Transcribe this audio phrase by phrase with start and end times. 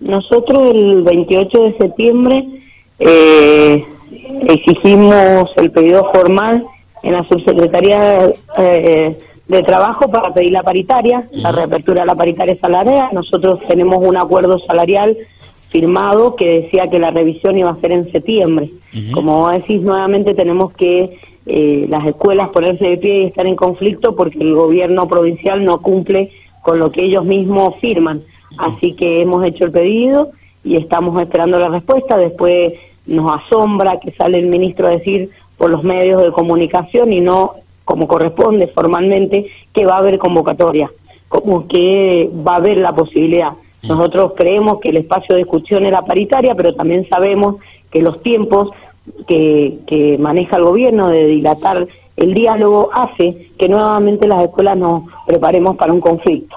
[0.00, 2.44] Nosotros el 28 de septiembre
[2.98, 3.84] eh,
[4.46, 6.64] exigimos el pedido formal
[7.02, 12.56] en la subsecretaría eh, de trabajo para pedir la paritaria, la reapertura de la paritaria
[12.60, 13.08] salarial.
[13.12, 15.16] Nosotros tenemos un acuerdo salarial
[15.70, 18.70] firmado que decía que la revisión iba a ser en septiembre.
[19.12, 24.14] Como decís, nuevamente tenemos que eh, las escuelas ponerse de pie y estar en conflicto
[24.16, 26.30] porque el gobierno provincial no cumple
[26.62, 28.22] con lo que ellos mismos firman.
[28.56, 30.30] Así que hemos hecho el pedido
[30.64, 32.16] y estamos esperando la respuesta.
[32.16, 32.72] Después
[33.06, 37.54] nos asombra que sale el ministro a decir por los medios de comunicación y no
[37.84, 40.90] como corresponde formalmente que va a haber convocatoria,
[41.28, 43.52] como que va a haber la posibilidad.
[43.82, 47.56] Nosotros creemos que el espacio de discusión era paritaria, pero también sabemos
[47.90, 48.70] que los tiempos
[49.26, 51.86] que, que maneja el gobierno de dilatar
[52.16, 56.56] el diálogo hace que nuevamente las escuelas nos preparemos para un conflicto.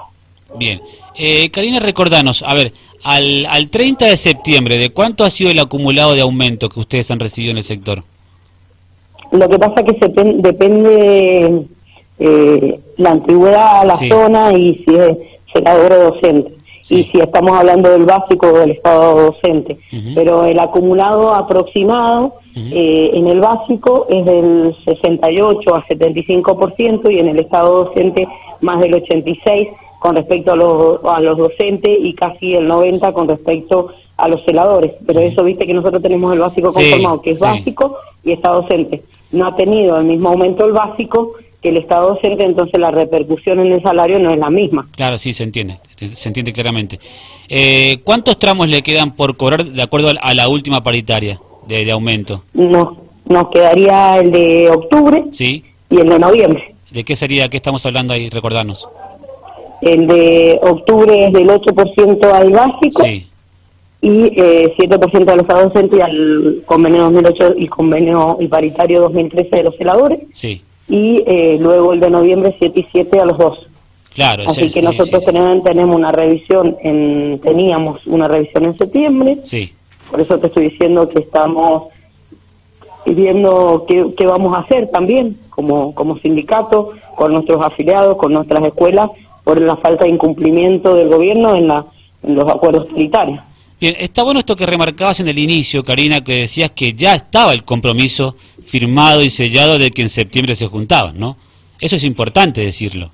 [0.56, 0.80] Bien.
[1.14, 2.72] Eh, Karina, recordanos, a ver,
[3.04, 7.10] al, al 30 de septiembre, ¿de cuánto ha sido el acumulado de aumento que ustedes
[7.10, 8.02] han recibido en el sector?
[9.32, 11.64] Lo que pasa es que se depende
[12.18, 15.16] eh, la antigüedad, la zona y si es
[15.52, 16.52] celador o docente.
[16.90, 19.78] Y si estamos hablando del básico o del estado docente.
[20.14, 27.28] Pero el acumulado aproximado eh, en el básico es del 68 a 75% y en
[27.28, 28.28] el estado docente
[28.60, 29.68] más del 86
[30.02, 34.44] con respecto a los, a los docentes y casi el 90 con respecto a los
[34.44, 34.92] celadores.
[35.06, 39.02] Pero eso, viste que nosotros tenemos el básico conformado, que es básico y está docente
[39.32, 43.60] no ha tenido el mismo aumento el básico que el Estado docente, entonces la repercusión
[43.60, 44.88] en el salario no es la misma.
[44.96, 46.98] Claro, sí, se entiende, se entiende claramente.
[47.48, 52.42] Eh, ¿Cuántos tramos le quedan por cobrar de acuerdo a la última paritaria de, aumento?
[52.52, 55.64] Nos, nos quedaría el de octubre sí.
[55.88, 56.74] y el de noviembre.
[56.90, 58.28] ¿De qué sería, qué estamos hablando ahí?
[58.28, 58.88] Recordarnos.
[59.82, 63.04] El de octubre es del 8% al básico.
[63.04, 63.26] Sí
[64.02, 69.56] y eh, 7% de los docentes y al convenio 2008 y convenio y paritario 2013
[69.56, 70.18] de los celadores.
[70.34, 70.60] Sí.
[70.88, 73.68] Y eh, luego el de noviembre 7 y 7 a los dos.
[74.12, 79.38] Claro, Así que nosotros Tenemos, tenemos una revisión, en, teníamos una revisión en septiembre.
[79.44, 79.72] Sí.
[80.10, 81.84] Por eso te estoy diciendo que estamos
[83.06, 88.64] viendo qué, qué vamos a hacer también como, como sindicato, con nuestros afiliados, con nuestras
[88.64, 89.10] escuelas,
[89.52, 91.84] por la falta de incumplimiento del gobierno en, la,
[92.22, 93.38] en los acuerdos sanitarios.
[93.78, 97.52] Bien, está bueno esto que remarcabas en el inicio, Karina, que decías que ya estaba
[97.52, 101.36] el compromiso firmado y sellado de que en septiembre se juntaban, ¿no?
[101.78, 103.10] Eso es importante decirlo.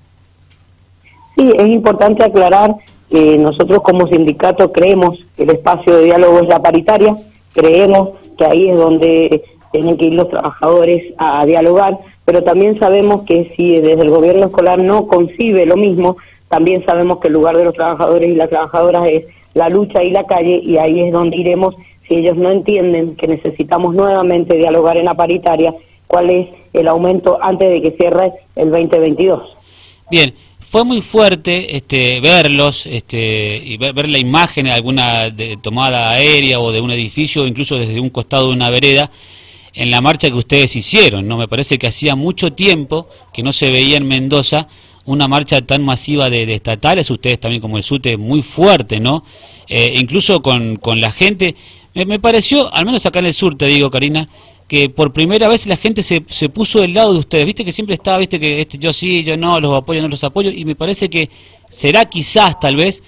[1.37, 2.77] Sí, es importante aclarar
[3.11, 7.17] que nosotros como sindicato creemos que el espacio de diálogo es la paritaria,
[7.53, 13.23] creemos que ahí es donde tienen que ir los trabajadores a dialogar, pero también sabemos
[13.23, 16.19] que si desde el gobierno escolar no concibe lo mismo,
[16.49, 20.11] también sabemos que el lugar de los trabajadores y las trabajadoras es la lucha y
[20.11, 21.75] la calle y ahí es donde iremos
[22.07, 25.75] si ellos no entienden que necesitamos nuevamente dialogar en la paritaria
[26.07, 29.57] cuál es el aumento antes de que cierre el 2022.
[30.11, 36.11] Bien, fue muy fuerte este, verlos este, y ver, la imagen de alguna de, tomada
[36.11, 39.11] aérea o de un edificio, incluso desde un costado de una vereda,
[39.75, 41.29] en la marcha que ustedes hicieron.
[41.29, 44.69] no Me parece que hacía mucho tiempo que no se veía en Mendoza
[45.13, 49.25] una marcha tan masiva de, estatales, ustedes también como el SUTE, muy fuerte, ¿no?
[49.67, 51.55] Eh, incluso con, con, la gente,
[51.95, 54.29] me, pareció, al menos acá en el sur, te digo, Karina,
[54.67, 57.73] que por primera vez la gente se, se puso del lado de ustedes, viste que
[57.73, 60.65] siempre estaba, viste que este, yo sí, yo no, los apoyo, no los apoyo, y
[60.65, 61.31] me parece que
[61.71, 63.03] será quizás, tal vez,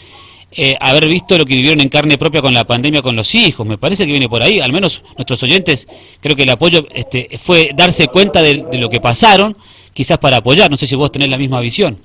[0.53, 3.65] eh, haber visto lo que vivieron en carne propia con la pandemia con los hijos.
[3.67, 4.59] Me parece que viene por ahí.
[4.59, 5.87] Al menos nuestros oyentes,
[6.21, 9.57] creo que el apoyo este, fue darse cuenta de, lo que pasaron
[9.93, 10.71] quizás para apoyar.
[10.71, 11.97] No sé si vos tenés la misma visión.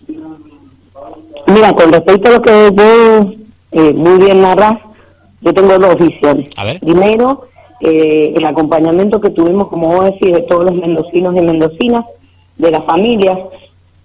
[1.48, 3.34] Mira, con respecto a lo que vos
[3.72, 4.80] eh, muy bien narras,
[5.42, 6.50] yo tengo dos visiones.
[6.82, 7.48] Primero,
[7.82, 12.06] eh, el acompañamiento que tuvimos, como vos decís, de todos los mendocinos y mendocinas,
[12.58, 13.38] de las familias,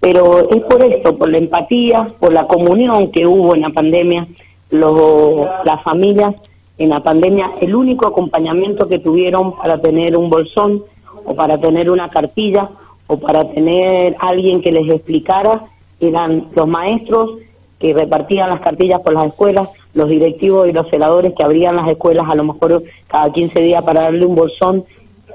[0.01, 4.27] pero es por esto, por la empatía, por la comunión que hubo en la pandemia,
[4.71, 6.35] los, las familias
[6.79, 10.83] en la pandemia, el único acompañamiento que tuvieron para tener un bolsón
[11.25, 12.71] o para tener una cartilla
[13.11, 15.65] o para tener alguien que les explicara,
[15.99, 17.39] eran los maestros
[17.81, 21.89] que repartían las cartillas por las escuelas, los directivos y los celadores que abrían las
[21.89, 24.85] escuelas a lo mejor cada 15 días para darle un bolsón,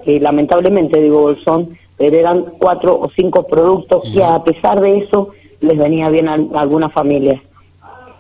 [0.06, 5.31] que lamentablemente digo bolsón, pero eran cuatro o cinco productos que a pesar de eso
[5.60, 7.42] les venía bien a, algunas familias.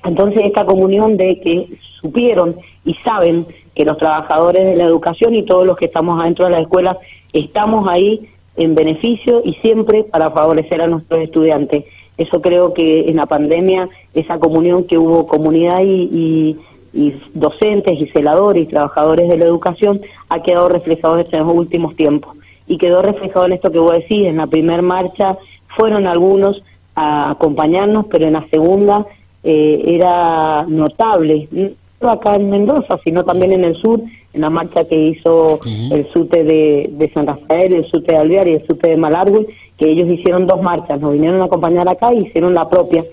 [0.03, 1.69] Entonces esta comunión de que
[2.01, 6.43] supieron y saben que los trabajadores de la educación y todos los que estamos adentro
[6.43, 6.97] de las escuelas
[7.31, 11.85] estamos ahí en beneficio y siempre para favorecer a nuestros estudiantes.
[12.17, 16.57] Eso creo que en la pandemia, esa comunión que hubo comunidad y,
[16.93, 21.95] y docentes y celadores y trabajadores de la educación ha quedado reflejado en estos últimos
[21.95, 22.37] tiempos.
[22.67, 25.37] Y quedó reflejado en esto que vos decís, en la primera marcha
[25.75, 26.63] fueron algunos
[26.95, 29.05] a acompañarnos, pero en la segunda
[29.43, 34.01] eh, era notable, no acá en Mendoza, sino también en el sur,
[34.35, 38.53] en la marcha que hizo el SUTE de, San Rafael, el SUTE de Alvear y
[38.53, 39.47] el SUTE de Malargüe,
[39.77, 43.03] que ellos hicieron dos marchas, nos vinieron a acompañar acá y hicieron la propia.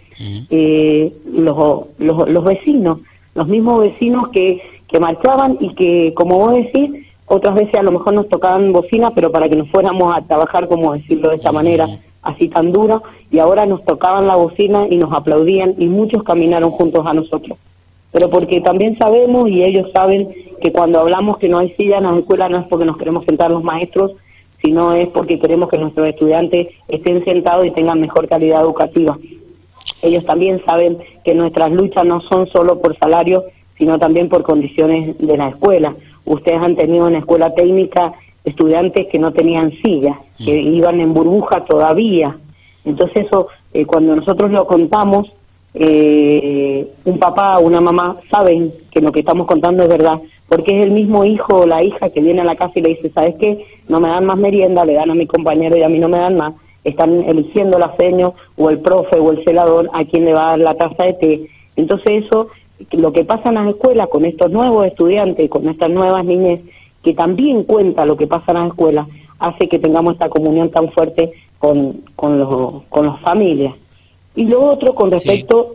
[0.50, 2.98] Eh, los, los, los vecinos,
[3.34, 6.90] los mismos vecinos que, que marchaban y que, como vos decís,
[7.26, 10.68] otras veces a lo mejor nos tocaban bocina, pero para que nos fuéramos a trabajar,
[10.68, 11.88] como decirlo de esta manera,
[12.22, 16.70] así tan dura, y ahora nos tocaban la bocina y nos aplaudían y muchos caminaron
[16.72, 17.58] juntos a nosotros.
[18.12, 20.28] Pero porque también sabemos y ellos saben
[20.60, 23.24] que cuando hablamos que no hay silla en las escuelas no es porque nos queremos
[23.24, 24.12] sentar los maestros,
[24.62, 29.18] sino es porque queremos que nuestros estudiantes estén sentados y tengan mejor calidad educativa.
[30.02, 33.44] Ellos también saben que nuestras luchas no son solo por salario,
[33.76, 35.94] sino también por condiciones de la escuela.
[36.24, 38.12] Ustedes han tenido en la escuela técnica
[38.44, 40.74] estudiantes que no tenían silla, que mm.
[40.74, 42.36] iban en burbuja todavía.
[42.84, 45.32] Entonces eso, eh, cuando nosotros lo contamos,
[45.74, 50.76] eh, un papá o una mamá saben que lo que estamos contando es verdad, porque
[50.76, 53.10] es el mismo hijo o la hija que viene a la casa y le dice,
[53.10, 53.64] ¿sabes qué?
[53.88, 56.18] No me dan más merienda, le dan a mi compañero y a mí no me
[56.18, 56.54] dan más
[56.84, 60.50] están eligiendo la seño o el profe o el celador a quien le va a
[60.50, 61.48] dar la taza de té.
[61.76, 62.48] Entonces eso,
[62.92, 66.60] lo que pasa en las escuelas con estos nuevos estudiantes, con estas nuevas niñas,
[67.02, 69.06] que también cuenta lo que pasa en las escuelas,
[69.38, 73.74] hace que tengamos esta comunión tan fuerte con, con, los, con las familias.
[74.34, 75.74] Y lo otro, con respecto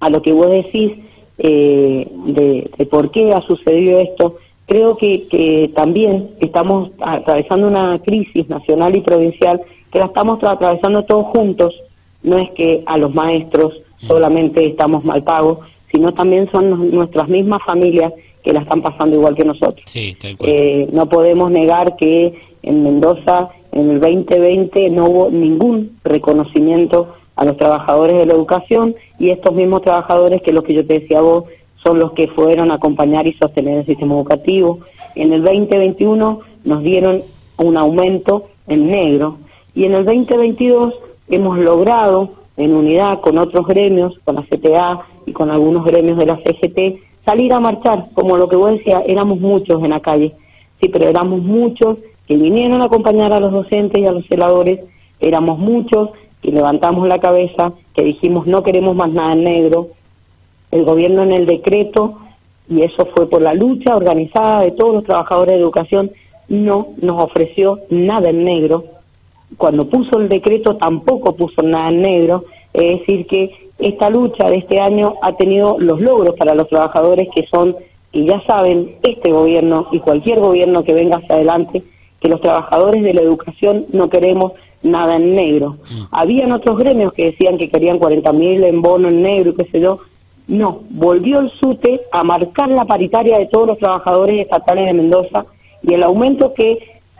[0.00, 0.92] a lo que vos decís
[1.38, 4.36] eh, de, de por qué ha sucedido esto,
[4.66, 9.60] creo que, que también estamos atravesando una crisis nacional y provincial
[9.90, 11.74] que la estamos atravesando todos juntos,
[12.22, 13.74] no es que a los maestros
[14.06, 15.58] solamente estamos mal pagos,
[15.90, 18.12] sino también son nuestras mismas familias
[18.44, 19.84] que la están pasando igual que nosotros.
[19.94, 27.44] Eh, no podemos negar que en Mendoza en el 2020 no hubo ningún reconocimiento a
[27.44, 31.20] los trabajadores de la educación y estos mismos trabajadores que lo que yo te decía
[31.20, 31.44] vos
[31.76, 34.80] son los que fueron a acompañar y sostener el sistema educativo.
[35.14, 37.22] En el 2021 nos dieron
[37.56, 39.36] un aumento en negro
[39.72, 40.94] y en el 2022
[41.28, 46.26] hemos logrado, en unidad con otros gremios, con la CTA y con algunos gremios de
[46.26, 50.32] la CGT, salir a marchar, como lo que vos decías, éramos muchos en la calle,
[50.80, 54.80] sí, pero éramos muchos que vinieron a acompañar a los docentes y a los celadores,
[55.20, 56.10] éramos muchos
[56.42, 59.88] que levantamos la cabeza, que dijimos no queremos más nada en negro,
[60.70, 62.18] el gobierno en el decreto,
[62.68, 66.10] y eso fue por la lucha organizada de todos los trabajadores de educación,
[66.48, 68.84] no nos ofreció nada en negro,
[69.56, 72.44] cuando puso el decreto tampoco puso nada en negro,
[72.74, 77.28] es decir, que esta lucha de este año ha tenido los logros para los trabajadores
[77.34, 77.76] que son,
[78.12, 81.82] y ya saben, este gobierno y cualquier gobierno que venga hacia adelante,
[82.20, 84.52] que los trabajadores de la educación no queremos
[84.82, 85.76] nada en negro.
[85.90, 86.02] Mm.
[86.10, 89.64] Habían otros gremios que decían que querían 40 mil en bono en negro y qué
[89.70, 90.00] sé yo.
[90.46, 95.44] No, volvió el SUTE a marcar la paritaria de todos los trabajadores estatales de Mendoza
[95.82, 96.78] y el aumento que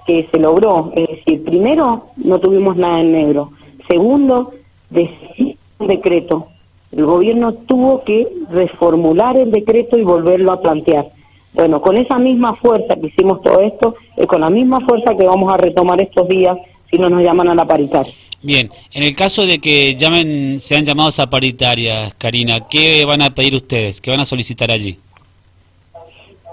[0.08, 0.90] que se logró.
[0.96, 3.50] Es decir, primero, no tuvimos nada en negro.
[3.86, 4.52] Segundo,
[4.90, 6.46] un decreto.
[6.90, 11.08] El gobierno tuvo que reformular el decreto y volverlo a plantear.
[11.52, 15.26] Bueno, con esa misma fuerza que hicimos todo esto, es con la misma fuerza que
[15.26, 16.56] vamos a retomar estos días
[16.90, 18.12] si no nos llaman a la paritaria.
[18.40, 23.34] Bien, en el caso de que llamen, sean llamados a paritarias, Karina, ¿qué van a
[23.34, 24.00] pedir ustedes?
[24.00, 24.96] ¿Qué van a solicitar allí?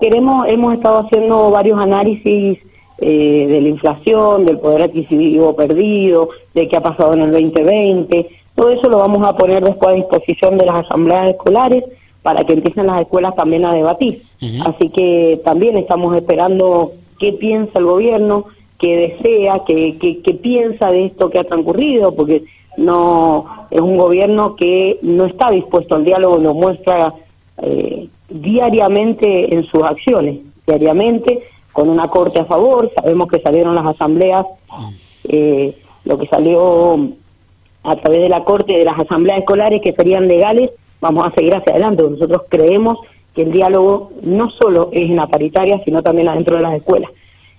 [0.02, 2.58] Queremos, hemos estado haciendo varios análisis
[2.98, 8.30] eh, de la inflación, del poder adquisitivo perdido, de qué ha pasado en el 2020.
[8.56, 11.84] Todo eso lo vamos a poner después a disposición de las asambleas escolares
[12.24, 14.24] para que empiecen las escuelas también a debatir.
[14.66, 18.46] Así que también estamos esperando qué piensa el gobierno,
[18.80, 22.44] qué desea, qué, qué, piensa de esto que ha transcurrido, porque
[22.78, 27.14] no es un gobierno que no está dispuesto al diálogo, lo muestra
[27.62, 33.88] eh, diariamente en sus acciones, diariamente con una corte a favor, sabemos que salieron las
[33.88, 34.46] asambleas,
[35.28, 36.98] eh, lo que salió
[37.84, 41.56] a través de la corte de las asambleas escolares que serían legales, vamos a seguir
[41.56, 42.04] hacia adelante.
[42.04, 43.00] Nosotros creemos
[43.34, 47.12] que el diálogo no solo es en la paritaria, sino también adentro de las escuelas.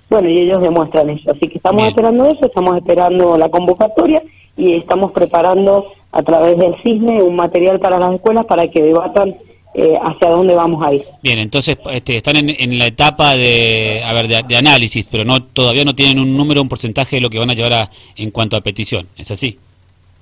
[0.08, 1.32] Bueno, y ellos demuestran eso.
[1.32, 4.22] Así que estamos esperando eso, estamos esperando la convocatoria
[4.56, 9.34] y estamos preparando a través del CISNE un material para las escuelas para que debatan
[9.74, 11.04] eh, hacia dónde vamos a ir.
[11.22, 15.84] Bien, entonces este, están en, la etapa de, a ver, de, análisis, pero no todavía
[15.84, 18.62] no tienen un número, un porcentaje de lo que van a llevar en cuanto a
[18.62, 19.58] petición, ¿es así?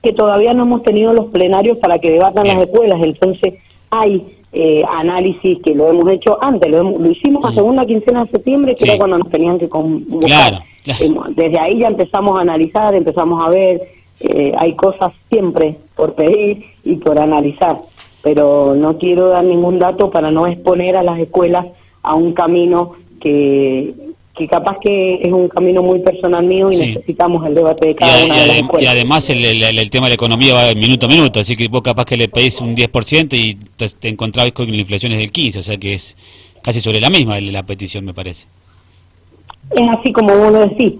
[0.02, 3.54] Que todavía no hemos tenido los plenarios para que debatan las escuelas, entonces
[3.90, 7.54] hay eh, análisis que lo hemos hecho antes, lo, lo hicimos a mm.
[7.56, 10.62] segunda quincena de septiembre, que era cuando nos tenían que convocar.
[10.84, 13.82] Desde ahí ya empezamos a analizar, empezamos a ver,
[14.20, 17.78] eh, hay cosas siempre por pedir y por analizar,
[18.22, 21.66] pero no quiero dar ningún dato para no exponer a las escuelas
[22.02, 23.94] a un camino que,
[24.36, 28.24] que capaz que es un camino muy personal mío y necesitamos el debate de cada
[28.24, 28.82] una de las escuelas.
[28.82, 31.82] Y además el, el, tema de la economía va minuto a minuto, así que vos
[31.82, 35.32] capaz que le pedís un 10% y te, te encontrás con la inflación es del
[35.32, 36.16] 15%, o sea que es
[36.62, 38.46] casi sobre la misma la petición, me parece.
[39.70, 40.94] Es así como vos lo decís.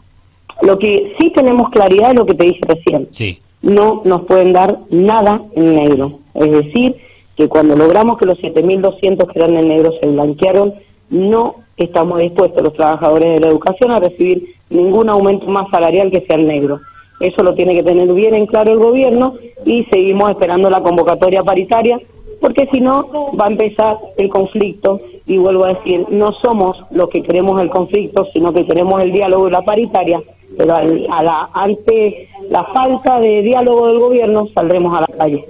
[0.62, 3.08] Lo que sí tenemos claridad es lo que te dije recién.
[3.10, 3.40] Sí.
[3.62, 6.20] No nos pueden dar nada en negro.
[6.34, 6.96] Es decir,
[7.36, 10.74] que cuando logramos que los 7.200 que eran en negro se blanquearon,
[11.10, 16.22] no estamos dispuestos los trabajadores de la educación a recibir ningún aumento más salarial que
[16.22, 16.80] sea el negro.
[17.20, 21.42] Eso lo tiene que tener bien en claro el gobierno y seguimos esperando la convocatoria
[21.42, 21.98] paritaria
[22.40, 23.08] porque si no
[23.40, 27.70] va a empezar el conflicto y vuelvo a decir, no somos los que queremos el
[27.70, 30.20] conflicto, sino que queremos el diálogo y la paritaria,
[30.58, 35.46] pero a la, ante la falta de diálogo del gobierno saldremos a la calle.